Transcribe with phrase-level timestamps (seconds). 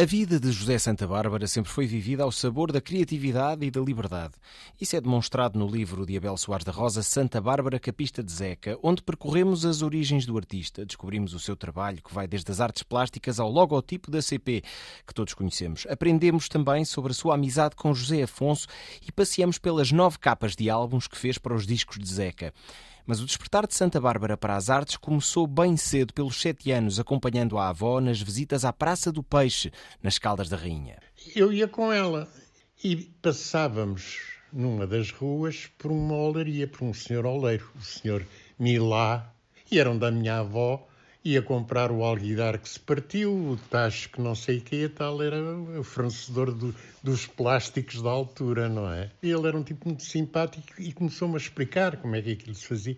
[0.00, 3.80] A vida de José Santa Bárbara sempre foi vivida ao sabor da criatividade e da
[3.80, 4.34] liberdade.
[4.80, 8.78] Isso é demonstrado no livro de Abel Soares da Rosa, Santa Bárbara Capista de Zeca,
[8.80, 12.84] onde percorremos as origens do artista, descobrimos o seu trabalho, que vai desde as artes
[12.84, 14.62] plásticas ao logotipo da CP,
[15.04, 15.84] que todos conhecemos.
[15.90, 18.68] Aprendemos também sobre a sua amizade com José Afonso
[19.04, 22.54] e passeamos pelas nove capas de álbuns que fez para os discos de Zeca.
[23.08, 27.00] Mas o despertar de Santa Bárbara para as artes começou bem cedo, pelos sete anos,
[27.00, 30.98] acompanhando a avó nas visitas à Praça do Peixe, nas Caldas da Rainha.
[31.34, 32.28] Eu ia com ela
[32.84, 34.18] e passávamos
[34.52, 38.26] numa das ruas por uma olaria, por um senhor oleiro, o senhor
[38.58, 39.34] Milá,
[39.70, 40.86] e eram da minha avó,
[41.28, 45.36] ia comprar o alguidar que se partiu, o tacho que não sei que tal, era
[45.78, 49.10] o fornecedor do, dos plásticos da altura, não é?
[49.22, 52.66] Ele era um tipo muito simpático e começou-me a explicar como é que aquilo se
[52.66, 52.96] fazia.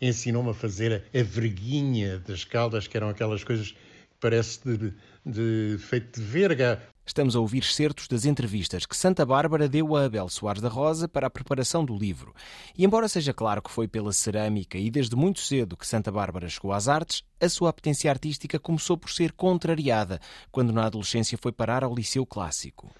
[0.00, 3.76] Ensinou-me a fazer a, a verguinha das caldas, que eram aquelas coisas que
[4.20, 4.92] parece de,
[5.24, 6.82] de feito de verga.
[7.04, 11.08] Estamos a ouvir certos das entrevistas que Santa Bárbara deu a Abel Soares da Rosa
[11.08, 12.32] para a preparação do livro.
[12.78, 16.48] E embora seja claro que foi pela cerâmica e desde muito cedo que Santa Bárbara
[16.48, 20.20] chegou às artes, a sua apetência artística começou por ser contrariada
[20.50, 22.94] quando na adolescência foi parar ao Liceu Clássico.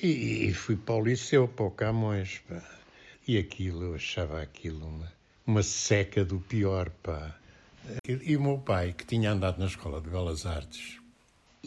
[0.00, 2.62] E, fui para o Liceu, para o Camões, pá.
[3.26, 5.12] E aquilo, eu achava aquilo uma,
[5.44, 7.36] uma seca do pior, pá.
[8.08, 11.00] E o meu pai, que tinha andado na Escola de Belas Artes,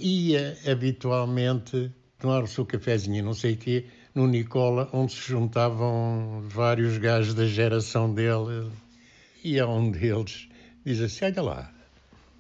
[0.02, 6.44] ia habitualmente tomar o seu cafezinho, não sei o quê, no Nicola, onde se juntavam
[6.48, 8.72] vários gajos da geração dele.
[9.44, 10.50] E a um deles
[10.86, 11.74] diz assim: Olha lá,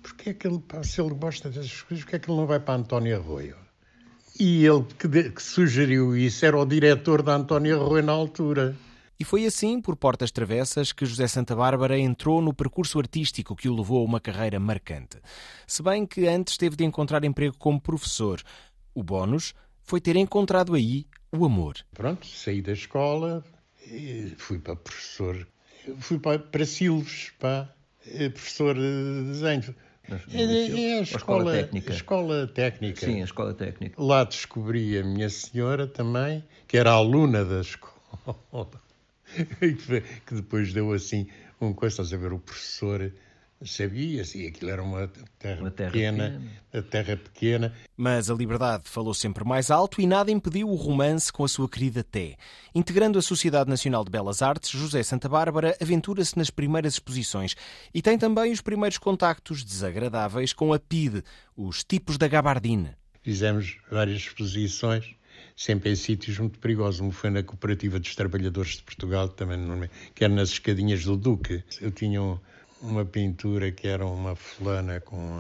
[0.01, 2.59] porque é que ele, se ele gosta dessas coisas, porque é que ele não vai
[2.59, 3.55] para António Arroio?
[4.39, 8.75] E ele que, de, que sugeriu isso era o diretor da António Arroio na altura.
[9.21, 13.69] E foi assim, por portas travessas, que José Santa Bárbara entrou no percurso artístico que
[13.69, 15.19] o levou a uma carreira marcante.
[15.67, 18.41] Se bem que antes teve de encontrar emprego como professor.
[18.95, 21.75] O bónus foi ter encontrado aí o amor.
[21.93, 23.43] Pronto, saí da escola,
[24.37, 25.47] fui para professor,
[25.99, 27.71] fui para, para Silves, para
[28.07, 29.75] eh, professor de desenho.
[30.09, 31.93] É, é, a, escola, escola, técnica.
[31.93, 33.05] escola técnica.
[33.05, 34.01] Sim, a escola técnica.
[34.01, 38.81] Lá descobri a minha senhora também, que era aluna da escola.
[40.25, 41.27] que depois deu assim
[41.59, 43.11] um coisa, estás a ver, o professor
[43.65, 47.73] sabia-se, e aquilo era uma terra, uma terra pequena, pequena, a terra pequena.
[47.95, 51.69] Mas a liberdade falou sempre mais alto e nada impediu o romance com a sua
[51.69, 52.35] querida Té.
[52.73, 57.55] Integrando a Sociedade Nacional de Belas Artes, José Santa Bárbara aventura-se nas primeiras exposições
[57.93, 61.23] e tem também os primeiros contactos desagradáveis com a PIDE,
[61.55, 62.95] os tipos da gabardine.
[63.21, 65.15] Fizemos várias exposições
[65.55, 67.01] sempre em sítios muito perigosos.
[67.01, 69.59] Um foi na Cooperativa dos Trabalhadores de Portugal, também,
[70.15, 71.63] que era nas escadinhas do Duque.
[71.79, 72.21] Eu tinha
[72.81, 75.39] uma pintura que era uma fulana com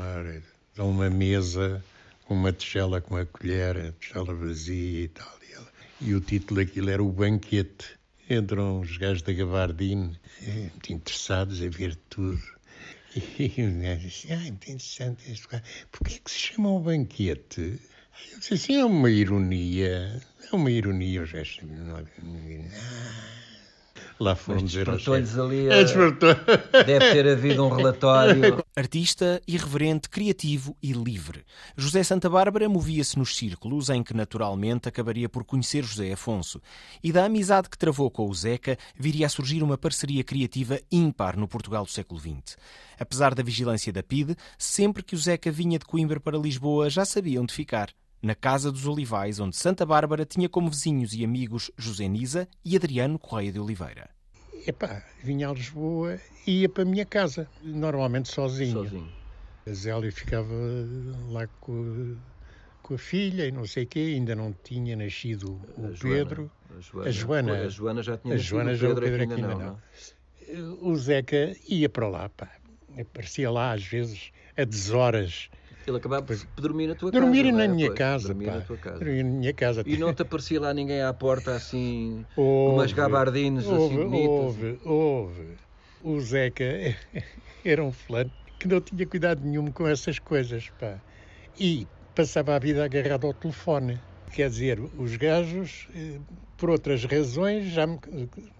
[0.77, 1.83] uma mesa,
[2.25, 5.41] com uma tigela com a colher, a tigela vazia e tal.
[6.01, 7.99] E, o título daquilo era O Banquete.
[8.27, 12.41] Entram os gajos da Gabardine, eh, muito interessados a ver tudo.
[13.13, 15.63] E o gajo disse, ah, muito interessante este lugar.
[15.91, 17.77] Porquê é que se chama o banquete?
[18.31, 21.61] Eu disse assim, é uma ironia, é uma ironia, os gajos.
[24.21, 25.67] Lá foram dizer lhes ali.
[25.67, 25.77] A...
[25.77, 28.63] É, deve ter havido um relatório.
[28.75, 31.43] Artista, irreverente, criativo e livre.
[31.75, 36.61] José Santa Bárbara movia-se nos círculos em que naturalmente acabaria por conhecer José Afonso.
[37.03, 41.35] E da amizade que travou com o Zeca viria a surgir uma parceria criativa ímpar
[41.35, 42.57] no Portugal do século XX.
[42.99, 47.05] Apesar da vigilância da PIDE, sempre que o Zeca vinha de Coimbra para Lisboa já
[47.05, 47.89] sabia onde ficar
[48.21, 52.75] na Casa dos Olivais, onde Santa Bárbara tinha como vizinhos e amigos José Nisa e
[52.75, 54.09] Adriano Correia de Oliveira.
[54.67, 58.73] Epá, vinha a Lisboa e ia para a minha casa, normalmente sozinho.
[58.73, 59.11] Sozinho.
[59.65, 60.53] A Zélia ficava
[61.29, 62.15] lá com,
[62.83, 66.51] com a filha e não sei o quê, ainda não tinha nascido o a Pedro.
[66.79, 69.35] Joana, a, Joana, a, Joana, já tinha a nascido, Joana, já o Pedro, Pedro ainda,
[69.35, 69.81] ainda não, não.
[70.81, 72.49] O Zeca ia para lá, pá.
[72.99, 75.49] Aparecia lá às vezes a deshoras
[75.87, 77.57] ele acabava por dormir na tua dormir casa.
[77.67, 78.55] Na minha pois, casa dormir pá.
[78.55, 78.99] na tua casa.
[78.99, 79.83] Dormir na minha casa.
[79.85, 84.29] E não te aparecia lá ninguém à porta assim, com umas gabardines assim bonitas?
[84.29, 85.57] Houve, houve.
[86.03, 86.63] O Zeca
[87.63, 91.01] era um fulano que não tinha cuidado nenhum com essas coisas, pá.
[91.59, 94.01] E passava a vida agarrado ao telefone.
[94.31, 96.21] Quer dizer, os gajos, eh,
[96.57, 97.99] por outras razões, já me,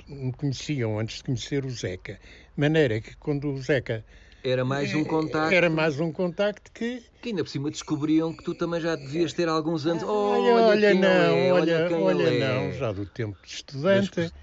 [0.07, 2.19] me conheciam antes de conhecer o Zeca.
[2.55, 4.05] De maneira que quando o Zeca
[4.43, 5.53] era mais um contacto.
[5.53, 7.03] Era mais um contacto que.
[7.21, 10.03] Que ainda por cima descobriam que tu também já devias ter alguns anos.
[10.03, 12.71] Oh, olha, olha não, é, olha, olha, olha não, é.
[12.73, 14.11] já do tempo de estudante.
[14.17, 14.33] Mas...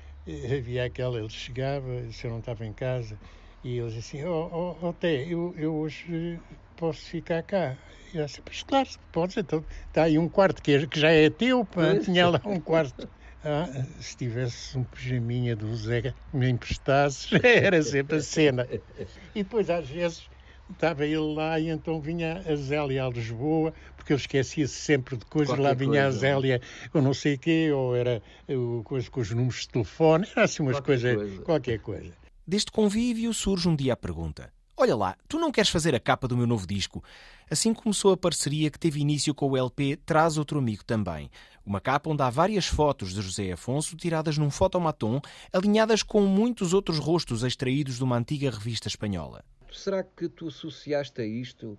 [0.53, 3.19] Havia aquela, ele chegava, se eu não estava em casa,
[3.65, 6.39] e ele dizia assim: Oh, oh, oh Té, eu, eu hoje
[6.79, 7.77] posso ficar cá?
[8.15, 11.65] Eu disse, pois claro, podes, então está aí um quarto que, que já é teu,
[11.65, 13.09] pá, tinha lá um quarto.
[13.45, 13.69] Ah,
[14.01, 18.67] se tivesse um pijaminha do Zé me emprestasses, era sempre a cena.
[19.35, 20.29] E depois, às vezes,
[20.71, 25.25] estava ele lá e então vinha a Zélia a Lisboa, porque eu esquecia-se sempre de
[25.27, 26.07] coisas, Qualquer lá vinha coisa.
[26.09, 26.61] a Zélia
[26.91, 30.63] com não sei o quê, ou era com, com os números de telefone, era assim
[30.63, 31.43] umas coisas, coisa.
[31.43, 32.13] qualquer coisa.
[32.47, 36.29] Deste convívio surge um dia a pergunta: Olha lá, tu não queres fazer a capa
[36.29, 37.03] do meu novo disco?
[37.51, 41.29] Assim começou a parceria que teve início com o LP Traz Outro Amigo também.
[41.67, 45.21] Uma capa onde há várias fotos de José Afonso tiradas num fotomaton,
[45.53, 49.45] alinhadas com muitos outros rostos extraídos de uma antiga revista espanhola.
[49.73, 51.77] Será que tu associaste a isto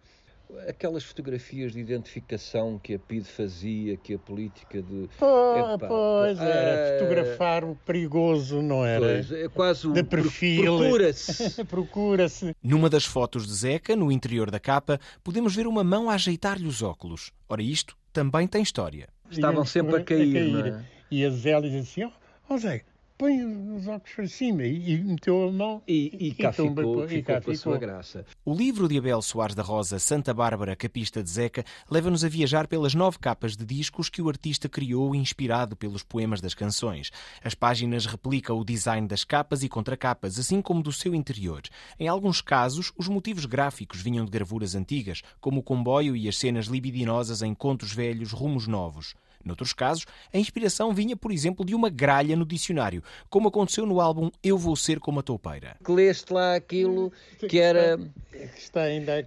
[0.67, 5.09] aquelas fotografias de identificação que a PID fazia, que a política de.
[5.17, 6.99] Pô, Epá, pois, era é...
[6.99, 9.05] fotografar o perigoso, não era?
[9.05, 10.77] Pois, é quase o de perfil.
[10.77, 11.65] Procura-se.
[11.65, 12.55] Procura-se.
[12.63, 16.67] Numa das fotos de Zeca, no interior da capa, podemos ver uma mão a ajeitar-lhe
[16.67, 17.31] os óculos.
[17.47, 19.07] Ora, isto também tem história.
[19.29, 20.29] Estavam sempre a cair.
[20.29, 20.73] A cair.
[20.73, 20.85] É?
[21.11, 22.13] E a Zélia dizia assim:
[22.49, 22.83] Ó oh, Zé,
[23.19, 26.69] põe os óculos para cima e, e meteu a mão e, e, e cá ficou,
[26.69, 27.55] ficou, e cá ficou.
[27.55, 28.25] sua graça.
[28.45, 32.65] O livro de Abel Soares da Rosa, Santa Bárbara, Capista de Zeca, leva-nos a viajar
[32.65, 37.11] pelas nove capas de discos que o artista criou inspirado pelos poemas das canções.
[37.43, 41.61] As páginas replicam o design das capas e contracapas, assim como do seu interior.
[41.99, 46.37] Em alguns casos, os motivos gráficos vinham de gravuras antigas, como o comboio e as
[46.37, 49.13] cenas libidinosas em contos velhos rumos novos.
[49.43, 54.01] Noutros casos, a inspiração vinha, por exemplo, de uma gralha no dicionário, como aconteceu no
[54.01, 55.77] álbum Eu Vou Ser Como a Toupeira.
[55.83, 57.11] Que leste lá aquilo
[57.47, 57.99] que era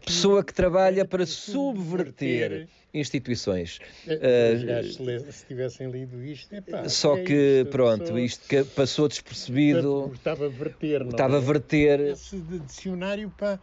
[0.04, 3.80] pessoa que trabalha para subverter instituições.
[4.06, 10.10] Uh, se tivessem lido isto, epá, só é que, pronto, isto que passou despercebido.
[10.14, 11.44] Estava a verter, não Estava a é?
[11.44, 12.00] verter.
[12.00, 13.58] Esse dicionário, para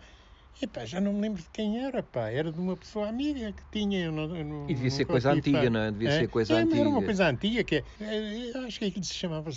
[0.62, 2.30] Epá, já não me lembro de quem era, pá.
[2.30, 4.06] Era de uma pessoa amiga que tinha.
[4.06, 5.70] Eu não, eu não, e devia ser coisa antiga, pá.
[5.70, 5.92] não é?
[5.92, 6.20] Devia é?
[6.20, 6.80] ser coisa é, antiga.
[6.82, 9.50] Era uma coisa antiga que é, é, acho que aquilo se chamava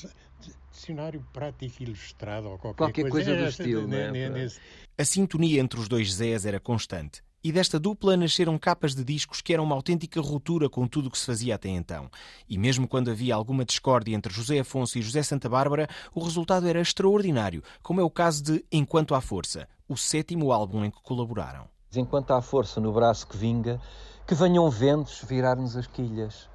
[0.70, 3.30] Dicionário Prático Ilustrado ou qualquer, qualquer coisa.
[3.30, 4.10] coisa do estilo, né?
[4.30, 4.60] Nesse...
[4.96, 7.22] A sintonia entre os dois Zés era constante.
[7.44, 11.10] E desta dupla nasceram capas de discos que eram uma autêntica ruptura com tudo o
[11.10, 12.08] que se fazia até então.
[12.48, 16.68] E mesmo quando havia alguma discórdia entre José Afonso e José Santa Bárbara, o resultado
[16.68, 21.02] era extraordinário, como é o caso de Enquanto há Força, o sétimo álbum em que
[21.02, 21.66] colaboraram.
[21.94, 23.80] Enquanto há força no braço que vinga,
[24.26, 26.48] que venham ventos virar-nos as quilhas.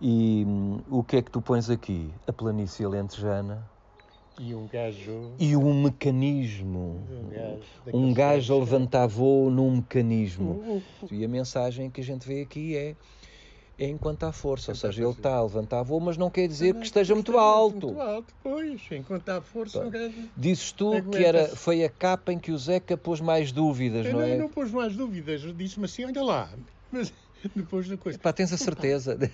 [0.00, 2.12] E hum, o que é que tu pões aqui?
[2.26, 3.64] A planície alentejana,
[4.40, 5.32] e um gajo.
[5.38, 7.00] E um mecanismo.
[7.10, 7.62] Um gajo,
[7.92, 10.52] um gajo a levantar voo num mecanismo.
[10.52, 11.14] Uh, uh, uh.
[11.14, 12.96] E a mensagem que a gente vê aqui é.
[13.82, 16.72] É enquanto há força, ou seja, ele está a levantar voo, mas não quer dizer
[16.72, 17.88] que esteja muito alto.
[17.88, 20.28] Muito alto, pois, enquanto há força, um.
[20.36, 24.12] Dizes tu que era, foi a capa em que o Zeca pôs mais dúvidas, não,
[24.12, 24.36] não é?
[24.36, 26.48] Não pôs mais dúvidas, disse-me assim: olha lá,
[26.92, 27.12] mas
[27.56, 28.20] depois da coisa.
[28.20, 29.18] Pá, tens a certeza.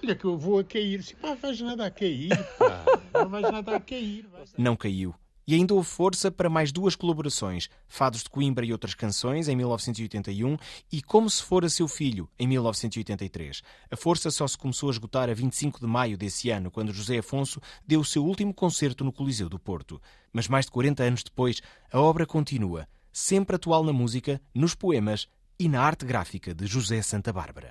[0.00, 1.02] Olha que eu vou a cair.
[1.02, 2.84] Se pá, vais nada a cair, pá.
[3.12, 4.24] Não vais nada a cair.
[4.56, 5.12] Não caiu.
[5.48, 9.56] E ainda houve força para mais duas colaborações, Fados de Coimbra e outras canções, em
[9.56, 10.58] 1981,
[10.92, 13.62] e Como se fora seu filho, em 1983.
[13.90, 17.16] A força só se começou a esgotar a 25 de maio desse ano, quando José
[17.16, 19.98] Afonso deu o seu último concerto no Coliseu do Porto.
[20.34, 25.28] Mas mais de 40 anos depois, a obra continua, sempre atual na música, nos poemas
[25.58, 27.66] e na arte gráfica de José Santa Bárbara.